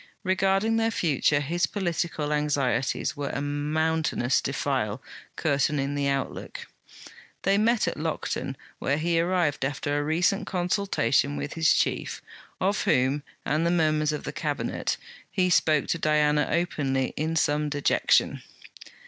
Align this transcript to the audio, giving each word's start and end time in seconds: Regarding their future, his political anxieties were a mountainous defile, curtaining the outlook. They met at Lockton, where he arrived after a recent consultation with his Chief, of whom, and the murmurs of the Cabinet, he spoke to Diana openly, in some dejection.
Regarding 0.23 0.77
their 0.77 0.89
future, 0.89 1.41
his 1.41 1.67
political 1.67 2.33
anxieties 2.33 3.15
were 3.15 3.29
a 3.29 3.39
mountainous 3.39 4.41
defile, 4.41 4.99
curtaining 5.35 5.93
the 5.93 6.07
outlook. 6.07 6.65
They 7.43 7.59
met 7.59 7.87
at 7.87 7.97
Lockton, 7.99 8.55
where 8.79 8.97
he 8.97 9.19
arrived 9.19 9.63
after 9.63 9.95
a 9.99 10.03
recent 10.03 10.47
consultation 10.47 11.35
with 11.37 11.53
his 11.53 11.71
Chief, 11.71 12.23
of 12.59 12.85
whom, 12.85 13.21
and 13.45 13.63
the 13.63 13.69
murmurs 13.69 14.11
of 14.11 14.23
the 14.23 14.33
Cabinet, 14.33 14.97
he 15.29 15.51
spoke 15.51 15.85
to 15.89 15.99
Diana 15.99 16.47
openly, 16.49 17.13
in 17.15 17.35
some 17.35 17.69
dejection. 17.69 18.41